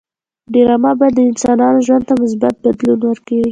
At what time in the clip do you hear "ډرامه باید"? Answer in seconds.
0.53-1.13